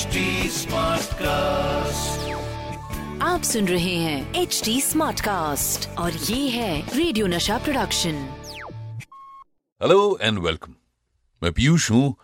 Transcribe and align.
Smartcast 1.14 2.28
आप 3.22 3.42
सुन 3.42 3.68
रहे 3.68 3.94
हैं 3.94 4.34
एच 4.34 4.62
डी 4.64 4.80
स्मार्ट 4.80 5.20
कास्ट 5.20 5.88
और 5.88 6.12
ये 6.12 6.48
है 6.48 6.96
radio 6.96 7.26
Nasha 7.26 7.58
production 7.58 8.14
hello 9.82 10.18
and 10.22 10.38
welcome 10.38 10.74
मैं 11.42 11.52
पीयूष 11.52 11.90
हूँ 11.90 12.14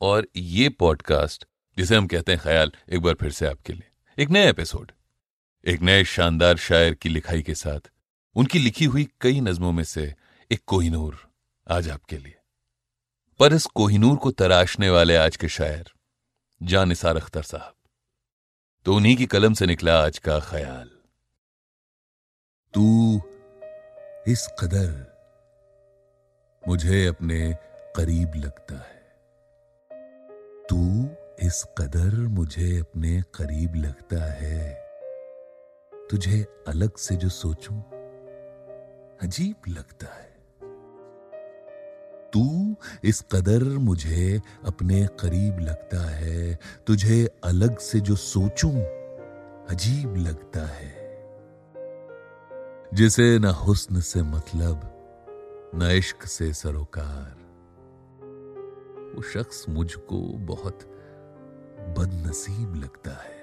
और 0.00 0.28
ये 0.36 0.68
पॉडकास्ट 0.68 1.44
जिसे 1.78 1.96
हम 1.96 2.06
कहते 2.06 2.32
हैं 2.32 2.40
ख्याल 2.40 2.72
एक 2.92 3.00
बार 3.00 3.14
फिर 3.14 3.30
से 3.30 3.46
आपके 3.46 3.72
लिए। 3.72 4.22
एक 4.22 4.30
नए 4.30 4.50
एपिसोड 4.50 4.92
एक 5.66 5.82
नए 5.82 6.04
शानदार 6.04 6.56
शायर 6.56 6.94
की 6.94 7.08
लिखाई 7.08 7.42
के 7.42 7.54
साथ 7.54 7.90
उनकी 8.34 8.58
लिखी 8.58 8.84
हुई 8.84 9.08
कई 9.20 9.40
नज्मों 9.40 9.72
में 9.72 9.84
से 9.84 10.14
एक 10.52 10.60
कोहिनूर 10.66 11.28
आज 11.70 11.88
आपके 11.88 12.18
लिए। 12.18 12.36
पर 13.40 13.52
इस 13.52 13.66
कोहिनूर 13.66 14.16
को 14.16 14.30
तराशने 14.30 14.90
वाले 14.90 15.16
आज 15.16 15.36
के 15.36 15.48
शायर 15.48 15.92
जान 16.62 16.88
निसार 16.88 17.16
अख्तर 17.16 17.42
साहब 17.42 17.74
तो 18.84 18.94
उन्हीं 18.94 19.16
की 19.16 19.26
कलम 19.26 19.54
से 19.54 19.66
निकला 19.66 20.04
आज 20.04 20.18
का 20.18 20.40
ख्याल। 20.40 20.90
तू 22.74 23.16
इस 24.28 24.48
कदर 24.58 24.90
मुझे 26.68 27.06
अपने 27.06 27.54
करीब 27.96 28.32
लगता 28.36 28.74
है। 28.74 29.02
तू 30.66 31.08
इस 31.46 31.66
कदर 31.78 32.14
मुझे 32.14 32.78
अपने 32.78 33.22
करीब 33.22 33.74
लगता 33.74 34.32
है। 34.32 34.74
तुझे 36.10 36.64
अलग 36.68 36.96
से 36.96 37.16
जो 37.16 37.28
सोचूं, 37.28 37.82
अजीब 39.22 39.56
लगता 39.68 40.14
है। 40.14 40.29
तू 42.32 42.76
इस 43.04 43.24
कदर 43.32 43.64
मुझे 43.64 44.42
अपने 44.64 45.06
करीब 45.06 45.58
लगता 45.58 46.10
है। 46.10 46.58
तुझे 46.86 47.28
अलग 47.44 47.78
से 47.78 48.00
जो 48.00 48.16
सोचूं, 48.16 48.80
अजीब 49.70 50.16
लगता 50.16 50.66
है। 50.66 51.00
जिसे 52.94 53.38
न 53.38 53.44
हुस्न 53.44 54.00
से 54.00 54.22
मतलब 54.22 54.96
न 55.74 55.82
इश्क 55.82 56.26
से 56.26 56.52
सरोकार। 56.52 57.40
वो 59.16 59.22
शख्स 59.22 59.66
मुझको 59.68 60.20
बहुत 60.20 60.80
बदनसीब 61.98 62.74
लगता 62.74 63.10
है। 63.10 63.40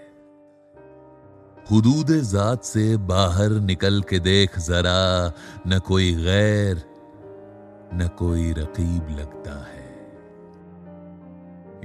हुदूद 1.72 2.12
जात 2.12 2.64
से 2.64 2.98
बाहर 2.98 3.50
निकल 3.50 4.02
के 4.02 4.20
देख 4.20 4.60
जरा, 4.60 5.34
न 5.68 5.80
कोई 5.80 6.14
गैर 6.14 6.87
न 7.94 8.10
कोई 8.20 8.52
रकीब 8.52 9.08
लगता 9.20 9.66
है। 9.66 9.88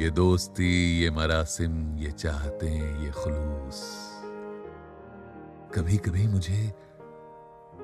ये 0.04 0.10
दोस्ती, 0.10 1.00
ये 1.00 1.10
मरासिम 1.10 1.98
ये 1.98 2.10
चाहते, 2.10 2.68
ये 3.04 3.10
खलूस। 3.10 4.08
कभी 5.74 5.96
कभी 5.96 6.26
मुझे 6.26 6.74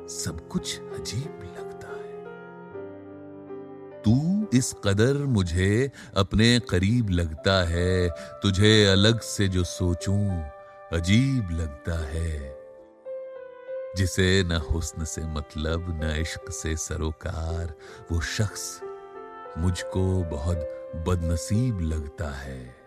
सब 0.09 0.49
कुछ 0.49 0.81
अजीब 0.81 1.55
लगता 1.59 1.89
है। 1.89 2.25
तू 4.03 4.47
इस 4.55 4.75
कदर 4.85 5.15
मुझे 5.15 5.91
अपने 6.17 6.61
करीब 6.61 7.11
लगता 7.11 7.65
है, 7.67 8.09
तुझे 8.43 8.87
अलग 8.87 9.21
से 9.21 9.49
जो 9.49 9.65
सोचूं 9.65 10.43
अजीब 10.93 11.49
लगता 11.51 12.07
है। 12.07 12.58
जिसे 13.97 14.43
न 14.45 14.53
हुस्न 14.71 15.05
से 15.05 15.23
मतलब 15.23 16.01
न 16.05 16.17
इश्क 16.21 16.51
से 16.51 16.77
सरोकार, 16.77 17.75
वो 18.13 18.21
शख्स 18.21 18.81
मुझको 19.59 20.25
बहुत 20.25 20.59
बदनसीब 21.07 21.81
लगता 21.81 22.31
है। 22.31 22.79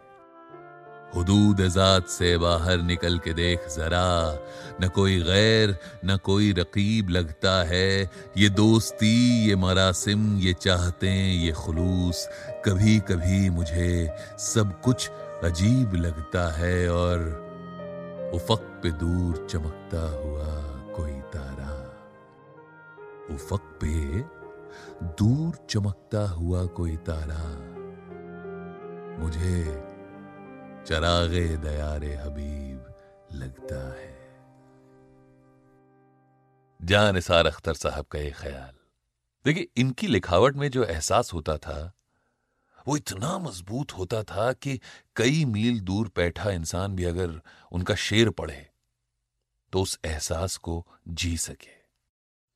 हदूद 1.16 1.62
आज़ाद 1.62 2.04
से 2.04 2.38
बाहर 2.38 2.82
निकल 2.82 3.18
के 3.20 3.34
देख 3.34 3.68
जरा, 3.68 4.40
न 4.82 4.88
कोई 4.88 5.22
गैर, 5.22 5.78
न 6.06 6.18
कोई 6.18 6.52
रकीब 6.54 7.10
लगता 7.10 7.64
है। 7.64 8.10
ये 8.38 8.50
दोस्ती, 8.50 9.48
ये 9.48 9.56
मरासिम, 9.56 10.38
ये 10.38 10.54
चाहते, 10.54 11.10
ये 11.34 11.52
खलूस 11.52 12.28
कभी 12.66 13.00
कभी 13.00 13.50
मुझे 13.50 14.18
सब 14.38 14.82
कुछ 14.82 15.10
अजीब 15.44 15.96
लगता 15.96 16.50
है 16.52 16.90
और 16.90 17.20
उफक 18.36 18.80
पे 18.84 18.92
दूर 18.92 19.48
चमकता 19.52 20.02
हुआ 20.02 20.81
कोई 20.96 21.22
तारा। 21.22 21.92
उफक 23.36 23.80
पे 23.84 24.22
दूर 25.06 25.68
चमकता 25.70 26.30
हुआ 26.30 26.66
कोई 26.66 26.98
तारा। 26.98 27.72
मुझे 29.20 29.64
चरागे 30.86 31.58
दयारे 31.58 32.16
हबीब 32.16 32.94
लगता 33.34 33.94
है। 33.96 34.22
जान 36.82 37.16
निसार 37.16 37.48
अख्तर 37.48 37.74
साहब 37.74 38.06
का 38.06 38.20
ये 38.20 38.32
ख्याल। 38.32 38.74
देखिए, 39.46 39.68
इनकी 39.78 40.08
लिखावट 40.08 40.56
में 40.56 40.72
जो 40.72 40.84
एहसास 40.84 41.34
होता 41.34 41.58
था, 41.58 41.94
वो 42.88 42.98
इतना 42.98 43.38
मज़बूत 43.38 43.92
होता 43.92 44.24
था 44.24 44.54
कि 44.54 44.80
कई 45.16 45.46
मील 45.46 45.80
दूर 45.80 46.12
बैठा 46.16 46.50
इंसान 46.50 46.96
भी 46.96 47.04
अगर 47.04 47.42
उनका 47.72 47.96
शेर 47.96 48.30
पढ़े 48.30 48.71
तो 49.72 49.82
उस 49.82 50.00
एहसास 50.06 50.58
को 50.58 50.88
जी 51.08 51.38
सके। 51.38 51.82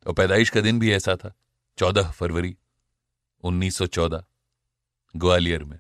और 0.08 0.14
पैदाइश 0.14 0.50
का 0.50 0.62
दिन 0.62 0.80
भी 0.80 0.94
ऐसा 0.94 1.16
था, 1.16 1.34
चौदह 1.78 2.12
फरवरी 2.12 2.58
1914 3.44 4.26
ग्वालियर 5.16 5.64
में। 5.64 5.80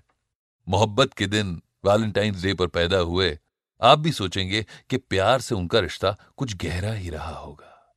मोहब्बत 0.67 1.13
के 1.13 1.27
दिन, 1.27 1.61
वैलेंटाइंस 1.85 2.43
डे 2.43 2.53
पर 2.53 2.67
पैदा 2.67 2.97
हुए, 2.97 3.39
आप 3.81 3.99
भी 3.99 4.11
सोचेंगे 4.11 4.65
कि 4.89 4.97
प्यार 4.97 5.41
से 5.41 5.55
उनका 5.55 5.79
रिश्ता 5.79 6.17
कुछ 6.37 6.55
गहरा 6.55 6.91
ही 6.91 7.09
रहा 7.09 7.31
होगा। 7.31 7.95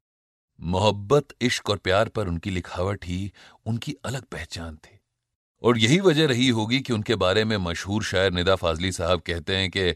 मोहब्बत, 0.60 1.28
इश्क 1.40 1.70
और 1.70 1.76
प्यार 1.76 2.08
पर 2.08 2.28
उनकी 2.28 2.50
लिखावट 2.50 3.04
ही 3.04 3.32
उनकी 3.66 3.92
अलग 4.04 4.22
पहचान 4.22 4.76
थी। 4.76 5.00
और 5.62 5.78
यही 5.78 6.00
वजह 6.00 6.26
रही 6.26 6.48
होगी 6.48 6.80
कि 6.80 6.92
उनके 6.92 7.14
बारे 7.14 7.44
में 7.44 7.56
मशहूर 7.56 8.02
शायर 8.02 8.32
निदा 8.32 8.56
फाजली 8.56 8.92
साहब 8.92 9.20
कहते 9.20 9.56
हैं 9.56 9.70
कि, 9.70 9.94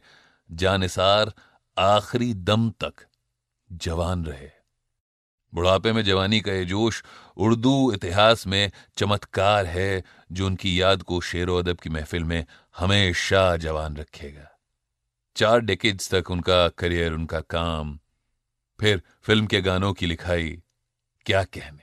जानिसार, 0.53 1.33
आखिरी 1.79 2.35
दम 2.35 2.71
तक 2.71 2.95
जवान 3.73 4.25
रहे। 4.25 4.51
बुढ़ापे 5.55 5.93
में 5.93 6.03
जवानी 6.03 6.41
का 6.41 6.53
ये 6.53 6.65
जोश 6.65 7.05
उर्दू 7.37 7.93
इतिहास 7.93 8.47
में 8.47 8.71
चमत्कार 8.97 9.67
है 9.67 10.03
जो 10.33 10.47
उनकी 10.47 10.81
याद 10.81 11.03
को 11.03 11.21
शेर 11.21 11.51
अदब 11.51 11.77
की 11.77 11.91
महफिल 11.91 12.25
में 12.25 12.47
हमेशा 12.77 13.57
जवान 13.57 13.97
रखेगा। 13.97 14.59
चार 15.37 15.61
डेकेड्स 15.61 16.15
तक 16.15 16.31
उनका 16.31 16.69
करियर 16.69 17.13
उनका 17.13 17.41
काम, 17.41 17.99
फिर 18.81 19.03
फ़िल्म 19.23 19.47
के 19.47 19.61
गानों 19.61 19.93
की 19.93 20.07
लिखाई, 20.07 20.63
क्या 21.27 21.45
कहने? 21.45 21.83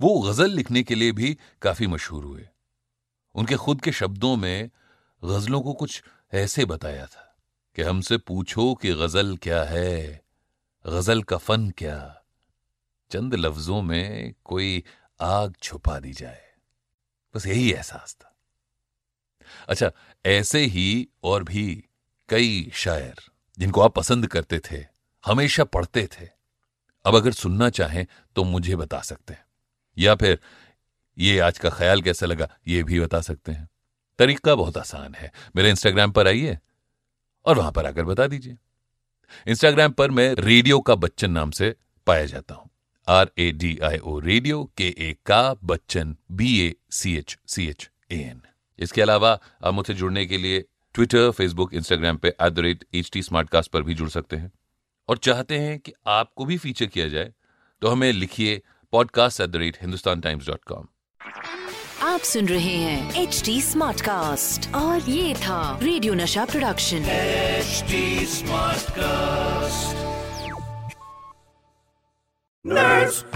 वो 0.00 0.20
गज़ल 0.20 0.50
लिखने 0.50 0.82
के 0.82 0.94
लिए 0.94 1.12
भी 1.12 1.38
काफ़ी 1.62 1.86
मशहूर 1.86 2.24
हुए। 2.24 2.48
उनके 3.34 3.56
खुद 3.56 3.80
के 3.80 3.92
शब्दों 3.92 4.36
में 4.36 4.70
गजलों 5.24 5.60
को 5.60 5.72
कुछ 5.72 6.02
ऐसे 6.32 6.64
बताया 6.64 7.06
था 7.06 7.36
कि 7.76 7.82
हमसे 7.82 8.18
पूछो 8.18 8.74
कि 8.74 8.94
गज़ल 8.94 9.36
क्या 9.36 9.64
है। 9.64 10.27
गज़ल 10.88 11.22
का 11.22 11.36
फन 11.36 11.70
क्या? 11.70 12.22
चंद 13.10 13.34
लफ्जों 13.34 13.82
में 13.82 14.34
कोई 14.44 14.84
आग 15.20 15.54
छुपा 15.62 15.98
दी 15.98 16.12
जाए। 16.12 16.48
बस 17.34 17.46
यही 17.46 17.72
एहसास 17.72 18.16
था। 18.20 18.36
अच्छा 19.68 19.92
ऐसे 20.26 20.60
ही 20.60 21.08
और 21.24 21.44
भी 21.44 21.84
कई 22.28 22.70
शायर 22.74 23.14
जिनको 23.58 23.80
आप 23.80 23.94
पसंद 23.94 24.26
करते 24.26 24.60
थे, 24.70 24.84
हमेशा 25.26 25.64
पढ़ते 25.64 26.06
थे। 26.06 26.28
अब 27.04 27.16
अगर 27.16 27.32
सुनना 27.32 27.70
चाहें 27.70 28.06
तो 28.36 28.44
मुझे 28.44 28.76
बता 28.76 29.00
सकते 29.00 29.34
हैं। 29.34 29.44
या 29.98 30.14
फिर 30.14 30.38
ये 31.18 31.38
आज 31.38 31.58
का 31.58 31.70
ख्याल 31.70 32.02
कैसा 32.02 32.26
लगा, 32.26 32.58
ये 32.66 32.82
भी 32.82 33.00
बता 33.00 33.20
सकते 33.20 33.52
हैं। 33.52 33.68
तरीका 34.18 34.54
बहुत 34.54 34.78
आसान 34.78 35.14
है। 35.14 35.32
मेरे 35.56 35.70
इंस्टाग्राम 35.70 36.12
पर 36.12 36.26
आइए 36.26 36.58
और 37.44 37.58
वहाँ 37.58 37.72
पर 37.72 37.86
आकर 37.86 38.04
बता 38.04 38.26
दीजिए। 38.26 38.58
इंस्टाग्राम 39.48 39.92
पर 39.92 40.10
मैं 40.10 40.34
रेडियो 40.34 40.80
का 40.80 40.94
बच्चन 40.94 41.30
नाम 41.30 41.50
से 41.50 41.74
पाया 42.06 42.24
जाता 42.24 42.54
हूँ। 42.54 42.70
R 43.08 43.30
A 43.38 43.50
D 43.52 43.78
I 43.84 43.98
O 43.98 44.18
radio 44.18 44.64
K 44.76 44.88
A 44.98 45.16
का 45.26 45.54
Bachchan 45.64 46.16
B 46.32 46.60
A 46.60 46.74
C 46.90 47.16
H 47.16 47.38
C 47.46 47.66
H 47.66 47.90
A 48.12 48.16
N 48.16 48.42
इसके 48.78 49.02
अलावा 49.02 49.38
आप 49.64 49.74
मुझसे 49.74 49.94
जुड़ने 49.94 50.26
के 50.26 50.38
लिए 50.38 50.64
ट्विटर 50.94 51.30
फेसबुक 51.30 51.74
इंस्टाग्राम 51.74 52.16
पे 52.16 52.28
at 52.28 52.52
the 52.52 52.58
rate 52.58 52.84
H 52.94 53.10
T 53.12 53.22
पर 53.72 53.82
भी 53.82 53.94
जुड़ 53.94 54.08
सकते 54.08 54.36
हैं। 54.36 54.52
और 55.08 55.18
चाहते 55.18 55.58
हैं 55.58 55.78
कि 55.78 55.92
आपको 56.06 56.44
भी 56.44 56.58
फीचर 56.58 56.86
किया 56.86 57.08
जाए 57.08 57.32
तो 57.82 57.88
हमें 57.88 58.12
लिखिए 58.12 58.62
podcast 58.92 59.40
at 59.40 59.50
the 59.50 59.56
rate 59.56 59.78
Hindustan 59.82 60.20
Times 60.20 60.46
dot 60.46 60.64
com 60.64 60.86
आप 62.17 62.21
सुन 62.25 62.47
रहे 62.47 62.75
हैं 62.75 63.21
एच 63.21 63.41
डी 63.45 63.61
स्मार्ट 63.61 64.01
कास्ट 64.01 64.73
और 64.75 65.09
ये 65.09 65.33
था 65.43 65.79
radio 65.83 66.13
Nasha 66.13 66.45
production 66.45 67.03
HD 67.63 67.99
Smartcast. 68.31 70.01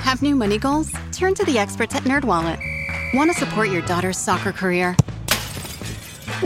Have 0.08 0.22
new 0.22 0.36
money 0.42 0.58
goals? 0.66 0.92
Turn 1.20 1.38
to 1.40 1.46
the 1.50 1.58
experts 1.64 2.00
at 2.00 2.10
NerdWallet. 2.12 2.66
Want 3.20 3.34
to 3.34 3.38
support 3.40 3.70
your 3.76 3.82
daughter's 3.92 4.18
soccer 4.18 4.54
career? 4.62 4.96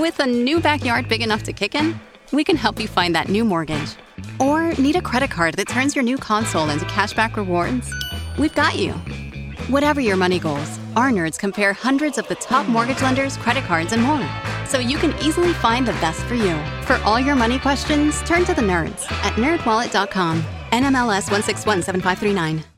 With 0.05 0.19
a 0.19 0.27
new 0.27 0.59
backyard 0.67 1.09
big 1.09 1.21
enough 1.21 1.43
to 1.49 1.53
kick 1.53 1.75
in, 1.83 1.93
we 2.39 2.43
can 2.43 2.61
help 2.65 2.79
you 2.79 2.87
find 2.99 3.19
that 3.19 3.29
new 3.37 3.45
mortgage. 3.53 3.95
Or 4.39 4.57
need 4.87 4.95
a 4.95 5.01
credit 5.11 5.31
card 5.31 5.55
that 5.61 5.67
turns 5.67 5.95
your 5.95 6.03
new 6.11 6.17
console 6.17 6.69
into 6.69 6.85
cashback 6.97 7.41
rewards? 7.43 7.93
We've 8.39 8.55
got 8.55 8.77
you. 8.85 8.93
Whatever 9.77 10.01
your 10.01 10.17
money 10.17 10.39
goals, 10.39 10.79
our 10.96 11.10
nerds 11.10 11.38
compare 11.38 11.72
hundreds 11.72 12.18
of 12.18 12.26
the 12.28 12.34
top 12.34 12.66
mortgage 12.66 13.02
lenders, 13.02 13.36
credit 13.36 13.64
cards, 13.64 13.92
and 13.92 14.02
more. 14.02 14.26
So 14.66 14.78
you 14.78 14.98
can 14.98 15.14
easily 15.22 15.52
find 15.52 15.86
the 15.86 15.92
best 15.92 16.22
for 16.24 16.34
you. 16.34 16.56
For 16.82 16.96
all 17.04 17.20
your 17.20 17.36
money 17.36 17.58
questions, 17.58 18.22
turn 18.22 18.44
to 18.46 18.54
the 18.54 18.62
nerds 18.62 19.10
at 19.22 19.34
nerdwallet.com. 19.34 20.42
NMLS 20.72 21.28
1617539. 21.28 22.75